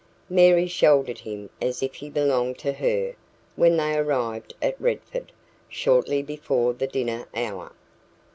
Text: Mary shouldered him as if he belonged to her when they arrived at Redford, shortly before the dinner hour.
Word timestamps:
Mary 0.31 0.65
shouldered 0.65 1.19
him 1.19 1.51
as 1.61 1.83
if 1.83 1.93
he 1.93 2.09
belonged 2.09 2.57
to 2.57 2.73
her 2.73 3.13
when 3.55 3.77
they 3.77 3.95
arrived 3.95 4.55
at 4.59 4.81
Redford, 4.81 5.31
shortly 5.69 6.23
before 6.23 6.73
the 6.73 6.87
dinner 6.87 7.27
hour. 7.35 7.71